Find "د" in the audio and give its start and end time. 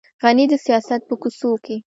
0.49-0.53